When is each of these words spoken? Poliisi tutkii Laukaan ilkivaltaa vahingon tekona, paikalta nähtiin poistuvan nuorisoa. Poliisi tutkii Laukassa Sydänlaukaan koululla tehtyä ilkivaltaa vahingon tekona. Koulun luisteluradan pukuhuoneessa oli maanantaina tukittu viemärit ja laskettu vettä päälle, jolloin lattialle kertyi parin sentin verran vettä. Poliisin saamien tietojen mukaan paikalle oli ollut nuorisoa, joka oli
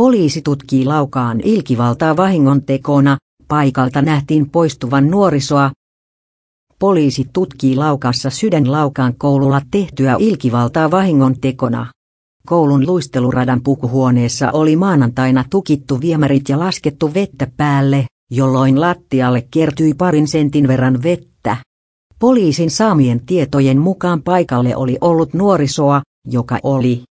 Poliisi 0.00 0.42
tutkii 0.42 0.84
Laukaan 0.84 1.40
ilkivaltaa 1.44 2.16
vahingon 2.16 2.62
tekona, 2.62 3.16
paikalta 3.48 4.02
nähtiin 4.02 4.50
poistuvan 4.50 5.06
nuorisoa. 5.06 5.70
Poliisi 6.78 7.26
tutkii 7.32 7.76
Laukassa 7.76 8.30
Sydänlaukaan 8.30 9.14
koululla 9.18 9.62
tehtyä 9.70 10.16
ilkivaltaa 10.18 10.90
vahingon 10.90 11.40
tekona. 11.40 11.86
Koulun 12.46 12.86
luisteluradan 12.86 13.62
pukuhuoneessa 13.62 14.50
oli 14.52 14.76
maanantaina 14.76 15.44
tukittu 15.50 16.00
viemärit 16.00 16.48
ja 16.48 16.58
laskettu 16.58 17.14
vettä 17.14 17.46
päälle, 17.56 18.06
jolloin 18.30 18.80
lattialle 18.80 19.46
kertyi 19.50 19.94
parin 19.94 20.28
sentin 20.28 20.68
verran 20.68 21.02
vettä. 21.02 21.56
Poliisin 22.18 22.70
saamien 22.70 23.26
tietojen 23.26 23.78
mukaan 23.78 24.22
paikalle 24.22 24.76
oli 24.76 24.98
ollut 25.00 25.34
nuorisoa, 25.34 26.02
joka 26.26 26.58
oli 26.62 27.02